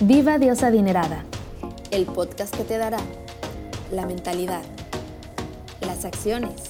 [0.00, 1.24] Viva Diosa Adinerada,
[1.92, 2.98] el podcast que te dará
[3.92, 4.62] la mentalidad,
[5.82, 6.62] las acciones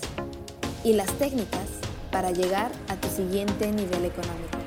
[0.84, 1.70] y las técnicas
[2.12, 4.58] para llegar a tu siguiente nivel económico.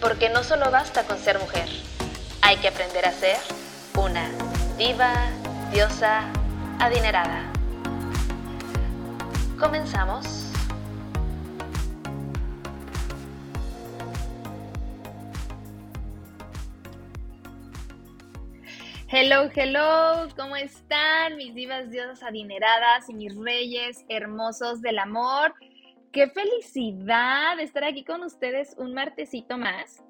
[0.00, 1.68] Porque no solo basta con ser mujer,
[2.40, 3.36] hay que aprender a ser
[3.98, 4.30] una
[4.78, 5.12] diva,
[5.72, 6.22] diosa,
[6.78, 7.52] adinerada.
[9.60, 10.45] Comenzamos.
[19.08, 25.54] Hello, hello, ¿cómo están mis divas diosas adineradas y mis reyes hermosos del amor?
[26.10, 30.02] Qué felicidad estar aquí con ustedes un martesito más.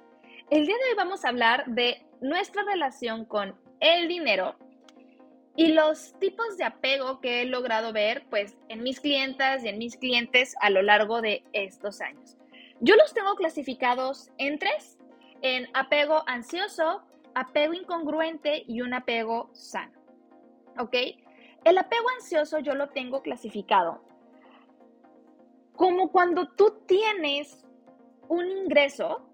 [0.48, 4.56] El día de hoy vamos a hablar de nuestra relación con el dinero
[5.56, 9.76] y los tipos de apego que he logrado ver pues en mis clientas y en
[9.76, 12.38] mis clientes a lo largo de estos años.
[12.80, 14.96] Yo los tengo clasificados en tres,
[15.42, 17.02] en apego ansioso,
[17.36, 20.01] apego incongruente y un apego sano.
[20.79, 20.95] ¿Ok?
[21.65, 24.01] El apego ansioso yo lo tengo clasificado
[25.76, 27.65] como cuando tú tienes
[28.28, 29.28] un ingreso,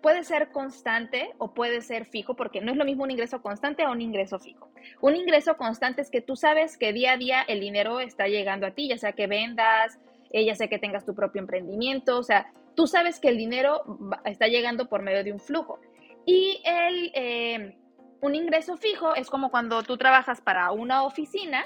[0.00, 3.86] puede ser constante o puede ser fijo, porque no es lo mismo un ingreso constante
[3.86, 4.68] o un ingreso fijo.
[5.00, 8.66] Un ingreso constante es que tú sabes que día a día el dinero está llegando
[8.66, 9.98] a ti, ya sea que vendas,
[10.30, 13.82] eh, ya sea que tengas tu propio emprendimiento, o sea, tú sabes que el dinero
[14.24, 15.80] está llegando por medio de un flujo.
[16.24, 17.76] Y el, eh,
[18.20, 21.64] un ingreso fijo es como cuando tú trabajas para una oficina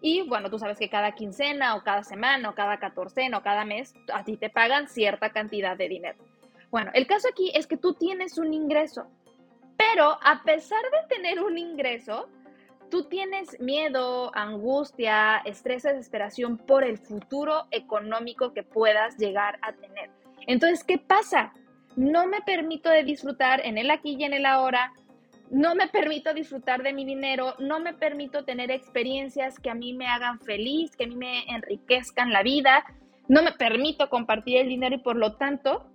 [0.00, 3.64] y bueno, tú sabes que cada quincena o cada semana o cada catorcena o cada
[3.64, 6.18] mes a ti te pagan cierta cantidad de dinero.
[6.70, 9.06] Bueno, el caso aquí es que tú tienes un ingreso,
[9.78, 12.28] pero a pesar de tener un ingreso,
[12.90, 20.10] tú tienes miedo, angustia, estrés, desesperación por el futuro económico que puedas llegar a tener.
[20.46, 21.54] Entonces, ¿qué pasa?
[21.96, 24.92] No me permito de disfrutar en el aquí y en el ahora,
[25.50, 29.92] no me permito disfrutar de mi dinero, no me permito tener experiencias que a mí
[29.92, 32.84] me hagan feliz, que a mí me enriquezcan la vida,
[33.28, 35.86] no me permito compartir el dinero y por lo tanto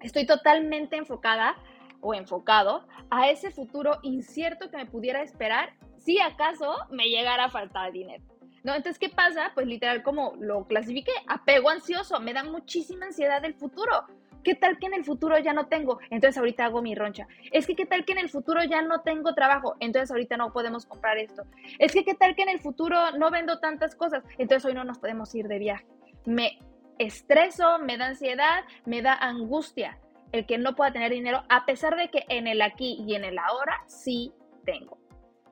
[0.00, 1.56] estoy totalmente enfocada
[2.00, 7.50] o enfocado a ese futuro incierto que me pudiera esperar si acaso me llegara a
[7.50, 8.24] faltar dinero.
[8.64, 8.74] ¿No?
[8.74, 9.50] Entonces, ¿qué pasa?
[9.54, 14.06] Pues literal, como lo clasifiqué, apego ansioso, me da muchísima ansiedad del futuro.
[14.42, 15.98] ¿Qué tal que en el futuro ya no tengo?
[16.10, 17.26] Entonces ahorita hago mi roncha.
[17.52, 19.76] Es que qué tal que en el futuro ya no tengo trabajo?
[19.80, 21.44] Entonces ahorita no podemos comprar esto.
[21.78, 24.24] Es que qué tal que en el futuro no vendo tantas cosas?
[24.38, 25.86] Entonces hoy no nos podemos ir de viaje.
[26.26, 26.58] Me
[26.98, 29.98] estreso, me da ansiedad, me da angustia
[30.32, 33.24] el que no pueda tener dinero a pesar de que en el aquí y en
[33.24, 34.32] el ahora sí
[34.64, 34.98] tengo.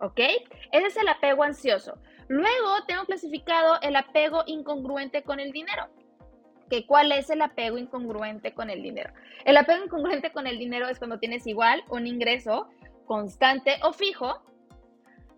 [0.01, 0.19] ¿Ok?
[0.72, 1.99] Ese es el apego ansioso.
[2.28, 5.89] Luego tengo clasificado el apego incongruente con el dinero
[6.71, 9.13] que cuál es el apego incongruente con el dinero.
[9.45, 12.69] El apego incongruente con el dinero es cuando tienes igual un ingreso
[13.07, 14.41] constante o fijo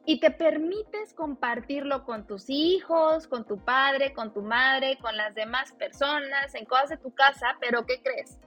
[0.04, 5.34] y te permites compartirlo con tus hijos, con tu padre, con tu madre, con las
[5.34, 8.38] demás personas, en cosas de tu casa, pero ¿qué crees?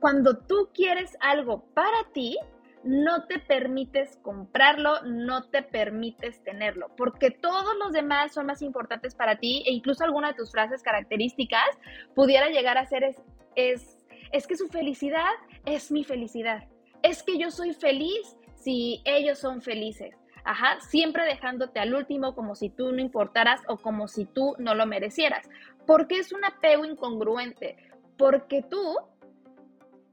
[0.00, 2.36] Cuando tú quieres algo para ti,
[2.84, 9.14] no te permites comprarlo, no te permites tenerlo, porque todos los demás son más importantes
[9.14, 11.66] para ti e incluso alguna de tus frases características
[12.14, 13.16] pudiera llegar a ser es,
[13.54, 13.98] es,
[14.32, 15.30] es que su felicidad
[15.64, 16.64] es mi felicidad,
[17.02, 20.14] es que yo soy feliz si ellos son felices.
[20.44, 24.74] Ajá, siempre dejándote al último como si tú no importaras o como si tú no
[24.74, 25.48] lo merecieras.
[25.86, 27.76] Porque es un apego incongruente,
[28.18, 28.96] porque tú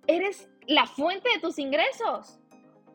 [0.05, 2.38] eres la fuente de tus ingresos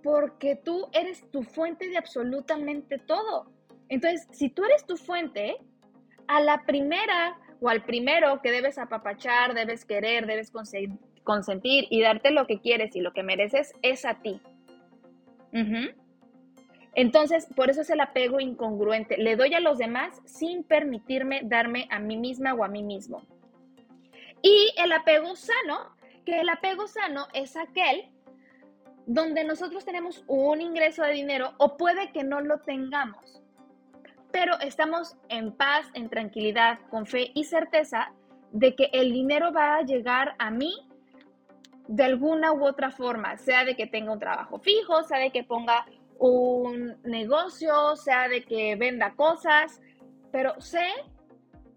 [0.05, 3.51] porque tú eres tu fuente de absolutamente todo.
[3.89, 5.57] Entonces, si tú eres tu fuente,
[6.29, 10.53] a la primera o al primero que debes apapachar, debes querer, debes
[11.23, 14.43] consentir y darte lo que quieres y lo que mereces es a ti.
[16.95, 19.17] Entonces, por eso es el apego incongruente.
[19.17, 23.23] Le doy a los demás sin permitirme darme a mí misma o a mí mismo.
[24.43, 28.14] Y el apego sano, que el apego sano es aquel
[29.07, 33.43] donde nosotros tenemos un ingreso de dinero o puede que no lo tengamos,
[34.33, 38.13] pero estamos en paz, en tranquilidad, con fe y certeza
[38.53, 40.73] de que el dinero va a llegar a mí
[41.87, 45.45] de alguna u otra forma, sea de que tenga un trabajo fijo, sea de que
[45.45, 45.85] ponga
[46.19, 49.81] un negocio, sea de que venda cosas,
[50.33, 50.87] pero sé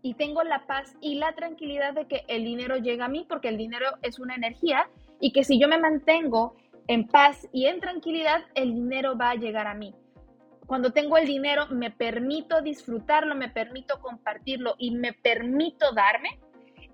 [0.01, 3.49] y tengo la paz y la tranquilidad de que el dinero llega a mí porque
[3.49, 4.89] el dinero es una energía
[5.19, 6.55] y que si yo me mantengo
[6.87, 9.93] en paz y en tranquilidad, el dinero va a llegar a mí.
[10.65, 16.39] Cuando tengo el dinero, me permito disfrutarlo, me permito compartirlo y me permito darme.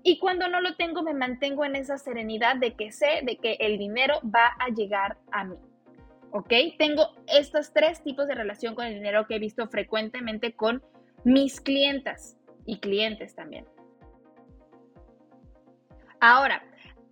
[0.02, 3.56] Y cuando no lo tengo, me mantengo en esa serenidad de que sé de que
[3.60, 5.56] el dinero va a llegar a mí.
[6.34, 6.52] ¿ok?
[6.78, 10.82] Tengo estos tres tipos de relación con el dinero que he visto frecuentemente con
[11.22, 12.36] mis clientas
[12.66, 13.66] y clientes también.
[16.18, 16.64] Ahora,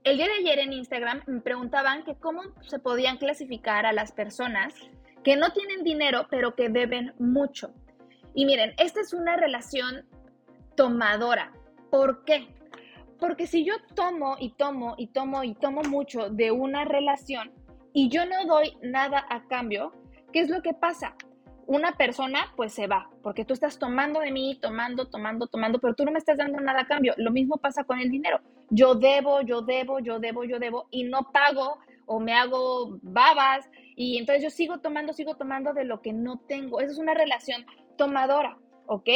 [0.05, 4.13] el día de ayer en Instagram me preguntaban que cómo se podían clasificar a las
[4.13, 4.75] personas
[5.23, 7.73] que no tienen dinero pero que deben mucho.
[8.35, 10.07] Y miren, esta es una relación
[10.77, 11.53] tomadora.
[11.91, 12.49] ¿Por qué?
[13.21, 17.53] Porque si yo tomo y tomo y tomo y tomo mucho de una relación
[17.93, 19.93] y yo no doy nada a cambio,
[20.33, 21.15] ¿qué es lo que pasa?
[21.67, 25.95] Una persona pues se va, porque tú estás tomando de mí, tomando, tomando, tomando, pero
[25.95, 27.15] tú no me estás dando nada a cambio.
[27.17, 28.41] Lo mismo pasa con el dinero.
[28.71, 33.69] Yo debo, yo debo, yo debo, yo debo y no pago o me hago babas
[33.97, 36.81] y entonces yo sigo tomando, sigo tomando de lo que no tengo.
[36.81, 37.65] Esa es una relación
[37.97, 39.09] tomadora, ¿ok?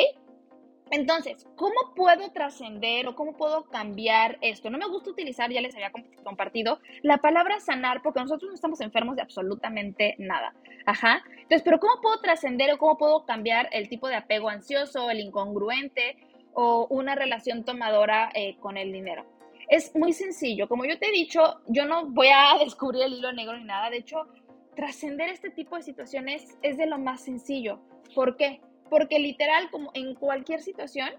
[0.90, 4.70] Entonces, ¿cómo puedo trascender o cómo puedo cambiar esto?
[4.70, 5.90] No me gusta utilizar, ya les había
[6.22, 10.54] compartido, la palabra sanar porque nosotros no estamos enfermos de absolutamente nada.
[10.86, 11.24] Ajá.
[11.28, 15.20] Entonces, pero ¿cómo puedo trascender o cómo puedo cambiar el tipo de apego ansioso, el
[15.20, 16.18] incongruente
[16.54, 19.26] o una relación tomadora eh, con el dinero?
[19.68, 20.68] Es muy sencillo.
[20.68, 23.90] Como yo te he dicho, yo no voy a descubrir el hilo negro ni nada.
[23.90, 24.28] De hecho,
[24.76, 27.80] trascender este tipo de situaciones es de lo más sencillo.
[28.14, 28.60] ¿Por qué?
[28.90, 31.10] Porque literal, como en cualquier situación,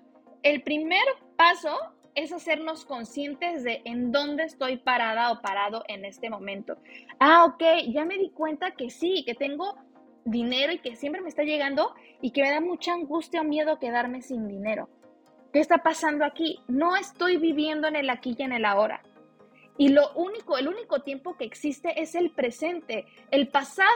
[0.44, 1.04] el primer
[1.36, 1.75] paso
[2.16, 6.78] es hacernos conscientes de en dónde estoy parada o parado en este momento.
[7.19, 9.75] Ah, ok, ya me di cuenta que sí, que tengo
[10.25, 13.80] dinero y que siempre me está llegando y que me da mucha angustia o miedo
[13.80, 14.90] quedarme sin dinero.
[15.54, 16.60] ¿Qué está pasando aquí?
[16.68, 19.02] No estoy viviendo en el aquí y en el ahora.
[19.78, 23.06] Y lo único, el único tiempo que existe es el presente.
[23.31, 23.90] El pasado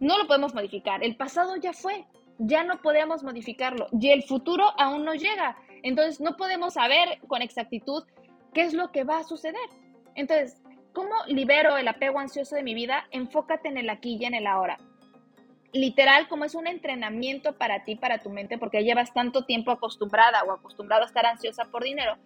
[0.00, 1.04] no lo podemos modificar.
[1.04, 2.06] El pasado ya fue
[2.38, 5.56] ya no podemos modificarlo y el futuro aún no llega.
[5.82, 8.04] Entonces no podemos saber con exactitud
[8.52, 9.68] qué es lo que va a suceder.
[10.14, 10.62] Entonces,
[10.92, 13.06] ¿cómo libero el apego ansioso de mi vida?
[13.10, 14.78] Enfócate en el aquí y en el ahora.
[15.72, 20.42] Literal, como es un entrenamiento para ti, para tu mente, porque llevas tanto tiempo acostumbrada
[20.44, 22.16] o acostumbrado a estar ansiosa por dinero,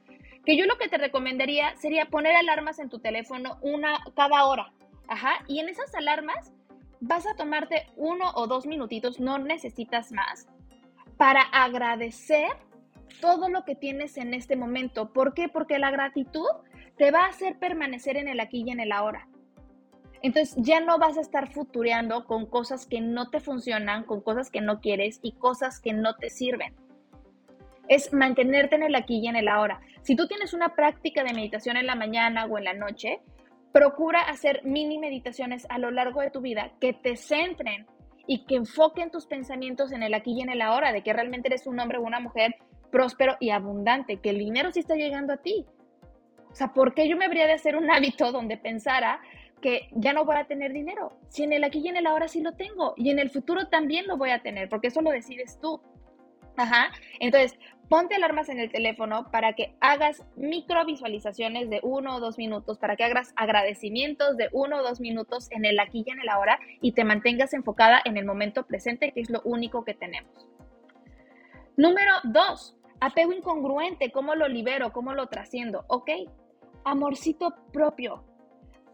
[0.45, 4.73] que yo lo que te recomendaría sería poner alarmas en tu teléfono una cada hora.
[5.09, 6.53] Ajá, y en esas alarmas
[7.01, 10.47] vas a tomarte uno o dos minutitos, no necesitas más,
[11.17, 12.51] para agradecer
[13.21, 15.13] todo lo que tienes en este momento.
[15.13, 15.49] ¿Por qué?
[15.49, 16.47] Porque la gratitud
[16.97, 19.27] te va a hacer permanecer en el aquí y en el ahora.
[20.23, 24.51] Entonces ya no vas a estar futureando con cosas que no te funcionan, con cosas
[24.51, 26.75] que no quieres y cosas que no te sirven.
[27.89, 29.81] Es mantenerte en el aquí y en el ahora.
[30.03, 33.21] Si tú tienes una práctica de meditación en la mañana o en la noche,
[33.73, 37.87] Procura hacer mini meditaciones a lo largo de tu vida que te centren
[38.27, 41.49] y que enfoquen tus pensamientos en el aquí y en el ahora, de que realmente
[41.49, 42.57] eres un hombre o una mujer
[42.91, 45.67] próspero y abundante, que el dinero sí está llegando a ti.
[46.51, 49.21] O sea, ¿por qué yo me habría de hacer un hábito donde pensara
[49.61, 51.13] que ya no voy a tener dinero?
[51.29, 53.69] Si en el aquí y en el ahora sí lo tengo y en el futuro
[53.69, 55.81] también lo voy a tener, porque eso lo decides tú.
[56.61, 56.91] Ajá.
[57.21, 57.59] Entonces,
[57.89, 62.79] ponte alarmas en el teléfono para que hagas micro visualizaciones de uno o dos minutos,
[62.79, 66.29] para que hagas agradecimientos de uno o dos minutos en el aquí y en el
[66.29, 70.47] ahora y te mantengas enfocada en el momento presente, que es lo único que tenemos.
[71.79, 74.93] Número dos, apego incongruente, ¿cómo lo libero?
[74.93, 75.87] ¿Cómo lo trasciendo?
[75.89, 76.11] Ok,
[76.85, 78.23] amorcito propio,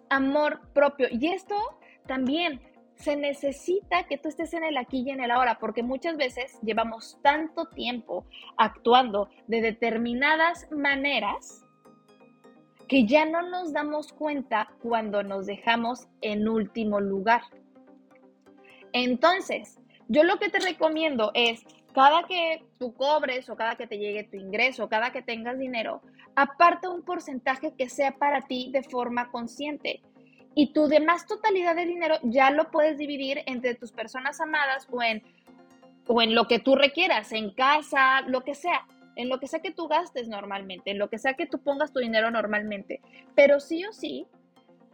[0.08, 1.08] amor propio.
[1.10, 1.56] Y esto
[2.06, 2.60] también
[2.96, 6.58] se necesita que tú estés en el aquí y en el ahora, porque muchas veces
[6.62, 8.26] llevamos tanto tiempo
[8.56, 11.62] actuando de determinadas maneras
[12.88, 17.42] que ya no nos damos cuenta cuando nos dejamos en último lugar.
[18.92, 23.98] Entonces, yo lo que te recomiendo es, cada que tú cobres o cada que te
[23.98, 26.00] llegue tu ingreso, cada que tengas dinero,
[26.34, 30.02] aparta un porcentaje que sea para ti de forma consciente
[30.58, 35.02] y tu demás totalidad de dinero ya lo puedes dividir entre tus personas amadas o
[35.02, 35.22] en,
[36.06, 38.86] o en lo que tú requieras, en casa, lo que sea,
[39.16, 41.92] en lo que sea que tú gastes normalmente, en lo que sea que tú pongas
[41.92, 43.02] tu dinero normalmente.
[43.34, 44.26] Pero sí o sí,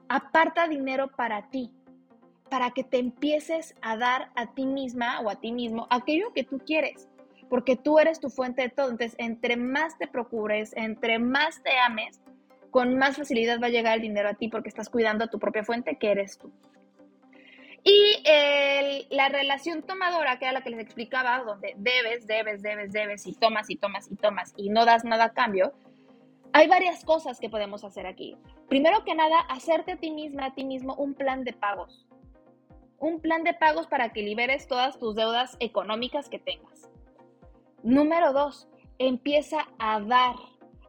[0.08, 1.70] aparta dinero para ti,
[2.50, 6.42] para que te empieces a dar a ti misma o a ti mismo aquello que
[6.42, 7.08] tú quieres,
[7.48, 8.90] porque tú eres tu fuente de todo.
[8.90, 12.20] Entonces, entre más te procures, entre más te ames,
[12.72, 15.38] con más facilidad va a llegar el dinero a ti porque estás cuidando a tu
[15.38, 16.50] propia fuente, que eres tú.
[17.84, 18.24] Y
[19.10, 23.34] la relación tomadora, que era la que les explicaba, donde debes, debes, debes, debes, y
[23.34, 25.72] tomas y tomas y tomas y no das nada a cambio,
[26.52, 28.36] hay varias cosas que podemos hacer aquí.
[28.68, 32.06] Primero que nada, hacerte a ti misma, a ti mismo, un plan de pagos.
[32.98, 36.88] Un plan de pagos para que liberes todas tus deudas económicas que tengas.
[37.82, 40.36] Número dos, empieza a dar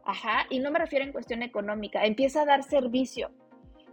[0.04, 3.30] Ajá, y no me refiero en cuestión económica, empieza a dar servicio.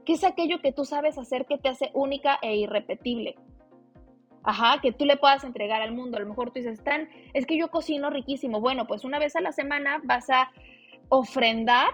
[0.05, 3.35] ¿Qué es aquello que tú sabes hacer que te hace única e irrepetible?
[4.43, 6.17] Ajá, que tú le puedas entregar al mundo.
[6.17, 8.59] A lo mejor tú dices, Tan, es que yo cocino riquísimo.
[8.59, 10.51] Bueno, pues una vez a la semana vas a
[11.09, 11.89] ofrendar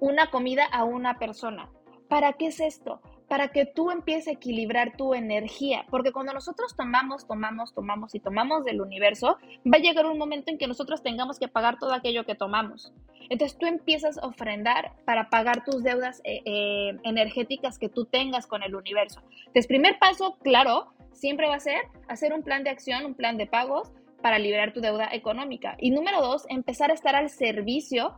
[0.00, 1.70] una comida a una persona.
[2.08, 3.00] ¿Para qué es esto?
[3.32, 5.86] Para que tú empieces a equilibrar tu energía.
[5.88, 10.50] Porque cuando nosotros tomamos, tomamos, tomamos y tomamos del universo, va a llegar un momento
[10.50, 12.92] en que nosotros tengamos que pagar todo aquello que tomamos.
[13.30, 18.46] Entonces tú empiezas a ofrendar para pagar tus deudas eh, eh, energéticas que tú tengas
[18.46, 19.22] con el universo.
[19.38, 23.38] Entonces, primer paso, claro, siempre va a ser hacer un plan de acción, un plan
[23.38, 25.74] de pagos para liberar tu deuda económica.
[25.80, 28.12] Y número dos, empezar a estar al servicio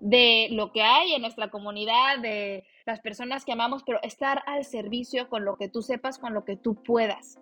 [0.00, 4.64] de lo que hay en nuestra comunidad, de las personas que amamos, pero estar al
[4.64, 7.38] servicio con lo que tú sepas, con lo que tú puedas.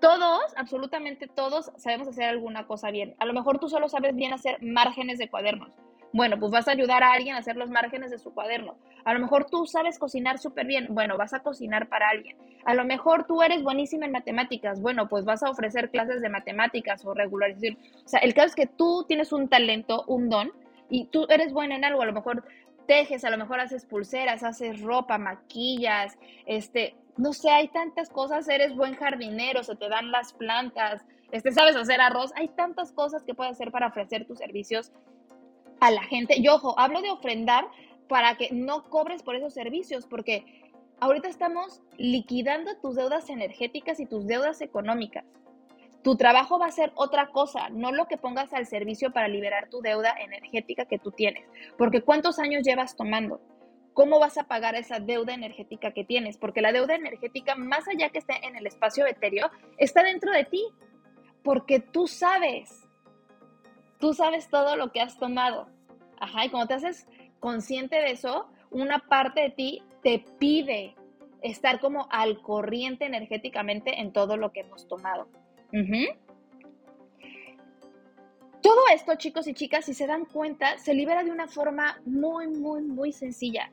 [0.00, 3.14] Todos, absolutamente todos, sabemos hacer alguna cosa bien.
[3.18, 5.72] A lo mejor tú solo sabes bien hacer márgenes de cuadernos.
[6.12, 8.76] Bueno, pues vas a ayudar a alguien a hacer los márgenes de su cuaderno.
[9.04, 10.88] A lo mejor tú sabes cocinar súper bien.
[10.90, 12.36] Bueno, vas a cocinar para alguien.
[12.64, 14.80] A lo mejor tú eres buenísima en matemáticas.
[14.80, 17.76] Bueno, pues vas a ofrecer clases de matemáticas o regularizar.
[18.04, 20.50] O sea, el caso es que tú tienes un talento, un don,
[20.90, 22.02] y tú eres buena en algo.
[22.02, 22.44] A lo mejor
[22.86, 28.48] tejes, a lo mejor haces pulseras, haces ropa, maquillas, este, no sé, hay tantas cosas.
[28.48, 32.32] Eres buen jardinero, se te dan las plantas, este, sabes hacer arroz.
[32.36, 34.92] Hay tantas cosas que puedes hacer para ofrecer tus servicios
[35.80, 36.38] a la gente.
[36.38, 37.66] Y ojo, hablo de ofrendar
[38.08, 44.06] para que no cobres por esos servicios, porque ahorita estamos liquidando tus deudas energéticas y
[44.06, 45.24] tus deudas económicas.
[46.02, 49.68] Tu trabajo va a ser otra cosa, no lo que pongas al servicio para liberar
[49.68, 51.46] tu deuda energética que tú tienes.
[51.76, 53.40] Porque ¿cuántos años llevas tomando?
[53.92, 56.38] ¿Cómo vas a pagar esa deuda energética que tienes?
[56.38, 60.44] Porque la deuda energética, más allá que esté en el espacio etéreo, está dentro de
[60.44, 60.64] ti.
[61.42, 62.90] Porque tú sabes
[64.00, 65.68] tú sabes todo lo que has tomado.
[66.18, 67.06] Ajá, y cuando te haces
[67.38, 70.96] consciente de eso, una parte de ti te pide
[71.42, 75.28] estar como al corriente energéticamente en todo lo que hemos tomado.
[78.62, 82.48] Todo esto, chicos y chicas, si se dan cuenta, se libera de una forma muy,
[82.48, 83.70] muy, muy sencilla.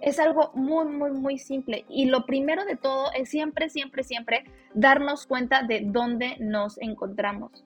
[0.00, 1.84] Es algo muy, muy, muy simple.
[1.88, 7.64] Y lo primero de todo es siempre, siempre, siempre darnos cuenta de dónde nos encontramos.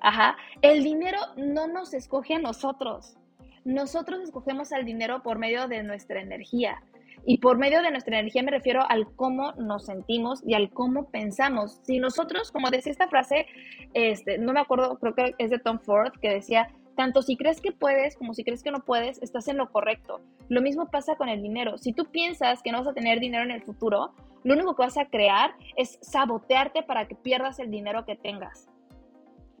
[0.00, 0.36] Ajá.
[0.62, 3.16] El dinero no nos escoge a nosotros.
[3.64, 6.82] Nosotros escogemos al dinero por medio de nuestra energía.
[7.24, 11.10] Y por medio de nuestra energía me refiero al cómo nos sentimos y al cómo
[11.10, 11.80] pensamos.
[11.84, 13.46] Si nosotros, como decía esta frase,
[13.94, 17.60] este, no me acuerdo, creo que es de Tom Ford, que decía, tanto si crees
[17.60, 20.20] que puedes como si crees que no puedes, estás en lo correcto.
[20.48, 21.78] Lo mismo pasa con el dinero.
[21.78, 24.12] Si tú piensas que no vas a tener dinero en el futuro,
[24.44, 28.68] lo único que vas a crear es sabotearte para que pierdas el dinero que tengas.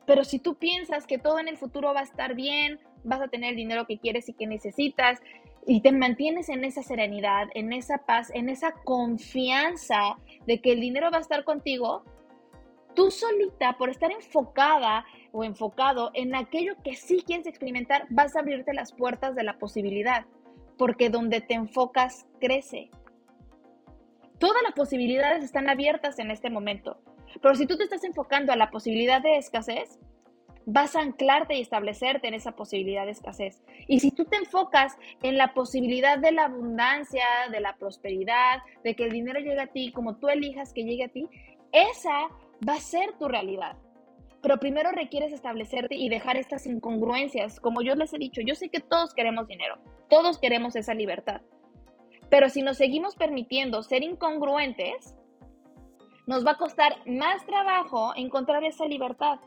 [0.04, 3.28] Pero si tú piensas que todo en el futuro va a estar bien, vas a
[3.28, 5.20] tener el dinero que quieres y que necesitas,
[5.66, 10.16] y te mantienes en esa serenidad, en esa paz, en esa confianza
[10.46, 12.04] de que el dinero va a estar contigo,
[12.94, 18.40] tú solita, por estar enfocada o enfocado en aquello que sí quieres experimentar, vas a
[18.40, 20.26] abrirte las puertas de la posibilidad,
[20.76, 22.90] porque donde te enfocas crece.
[24.38, 26.98] Todas las posibilidades están abiertas en este momento.
[27.40, 30.00] Pero si tú te estás enfocando a la posibilidad de escasez,
[30.66, 33.62] vas a anclarte y establecerte en esa posibilidad de escasez.
[33.88, 38.94] Y si tú te enfocas en la posibilidad de la abundancia, de la prosperidad, de
[38.94, 41.28] que el dinero llegue a ti como tú elijas que llegue a ti,
[41.72, 42.28] esa
[42.66, 43.76] va a ser tu realidad.
[44.42, 47.60] Pero primero requieres establecerte y dejar estas incongruencias.
[47.60, 49.78] Como yo les he dicho, yo sé que todos queremos dinero,
[50.10, 51.42] todos queremos esa libertad.
[52.28, 55.16] Pero si nos seguimos permitiendo ser incongruentes,
[56.26, 59.38] nos va a costar más trabajo encontrar esa libertad.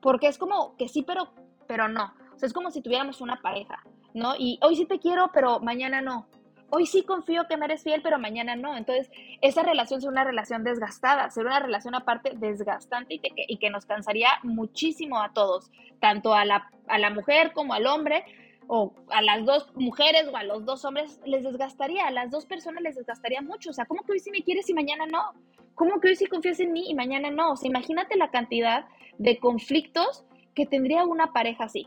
[0.00, 1.32] Porque es como que sí, pero,
[1.66, 2.12] pero no.
[2.34, 3.82] O sea, es como si tuviéramos una pareja,
[4.14, 4.34] ¿no?
[4.38, 6.26] Y hoy sí te quiero, pero mañana no.
[6.70, 8.76] Hoy sí confío que me eres fiel, pero mañana no.
[8.76, 9.10] Entonces,
[9.40, 13.86] esa relación será una relación desgastada, será una relación aparte desgastante y, y que nos
[13.86, 18.24] cansaría muchísimo a todos, tanto a la, a la mujer como al hombre,
[18.68, 22.46] o a las dos mujeres o a los dos hombres les desgastaría, a las dos
[22.46, 23.70] personas les desgastaría mucho.
[23.70, 25.32] O sea, ¿cómo que hoy sí me quieres y mañana no?
[25.76, 27.52] ¿Cómo que hoy sí confías en mí y mañana no?
[27.52, 28.86] O imagínate la cantidad
[29.18, 31.86] de conflictos que tendría una pareja así.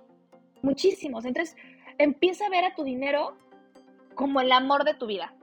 [0.61, 1.25] Muchísimos.
[1.25, 1.57] Entonces,
[1.97, 3.35] empieza a ver a tu dinero
[4.13, 5.33] como el amor de tu vida.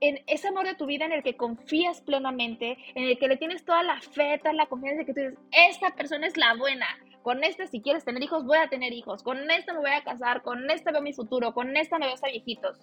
[0.00, 3.36] En ese amor de tu vida en el que confías plenamente, en el que le
[3.36, 6.54] tienes toda la fe, toda la confianza de que tú dices, esta persona es la
[6.54, 6.86] buena,
[7.22, 10.04] con esta si quieres tener hijos, voy a tener hijos, con esta me voy a
[10.04, 12.78] casar, con esta veo mi futuro, con esta me veo hasta viejitos.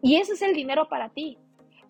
[0.00, 1.38] Y eso es el dinero para ti.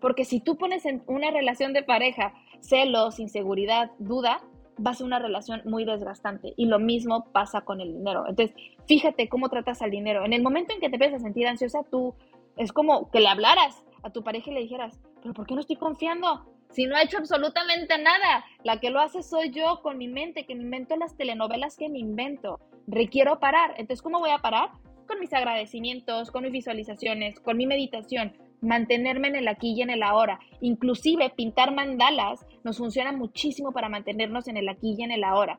[0.03, 4.43] Porque si tú pones en una relación de pareja celos, inseguridad, duda,
[4.85, 6.55] va a ser una relación muy desgastante.
[6.57, 8.25] Y lo mismo pasa con el dinero.
[8.29, 8.55] Entonces,
[8.87, 10.25] fíjate cómo tratas al dinero.
[10.25, 12.15] En el momento en que te empiezas a sentir ansiosa, tú
[12.55, 15.61] Es como que le hablaras a tu pareja y le dijeras, pero ¿por qué no
[15.61, 16.45] estoy confiando?
[16.71, 20.45] Si no ha hecho absolutamente nada, la que lo hace soy yo con mi mente,
[20.45, 22.61] que me invento las telenovelas que me invento.
[22.87, 23.71] Requiero parar.
[23.79, 24.71] Entonces, ¿cómo voy a parar?
[25.07, 29.91] Con mis agradecimientos, con mis visualizaciones, con mi meditación, mantenerme en el aquí y en
[29.91, 30.41] el ahora.
[30.61, 35.59] Inclusive pintar mandalas nos funciona muchísimo para mantenernos en el aquí y en el ahora.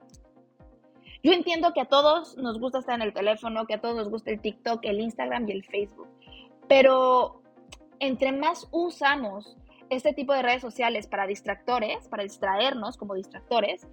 [1.21, 4.09] Yo entiendo que a todos nos gusta estar en el teléfono, que a todos nos
[4.09, 6.07] gusta el TikTok, el Instagram y el Facebook,
[6.67, 7.41] pero
[7.99, 9.55] entre más usamos
[9.89, 13.87] este tipo de redes sociales para distractores, para distraernos como distractores,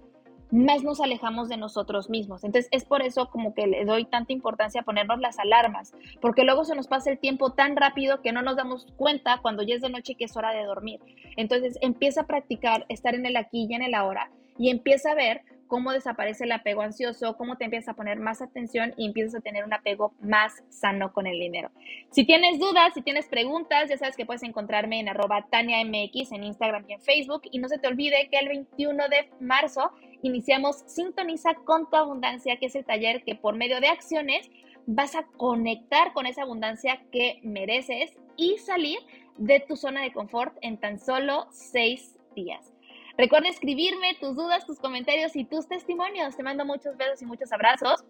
[0.51, 2.43] más nos alejamos de nosotros mismos.
[2.43, 6.43] Entonces es por eso como que le doy tanta importancia a ponernos las alarmas, porque
[6.43, 9.75] luego se nos pasa el tiempo tan rápido que no nos damos cuenta cuando ya
[9.75, 10.99] es de noche que es hora de dormir.
[11.37, 15.15] Entonces empieza a practicar estar en el aquí y en el ahora y empieza a
[15.15, 15.41] ver
[15.71, 19.39] cómo desaparece el apego ansioso, cómo te empiezas a poner más atención y empiezas a
[19.39, 21.71] tener un apego más sano con el dinero.
[22.09, 26.43] Si tienes dudas, si tienes preguntas, ya sabes que puedes encontrarme en arroba TaniaMX en
[26.43, 27.43] Instagram y en Facebook.
[27.51, 32.57] Y no se te olvide que el 21 de marzo iniciamos Sintoniza con tu abundancia,
[32.57, 34.49] que es el taller que por medio de acciones
[34.85, 38.99] vas a conectar con esa abundancia que mereces y salir
[39.37, 42.73] de tu zona de confort en tan solo seis días.
[43.17, 46.35] Recuerda escribirme tus dudas, tus comentarios y tus testimonios.
[46.35, 48.03] Te mando muchos besos y muchos abrazos.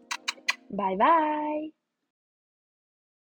[0.69, 1.80] Bye bye.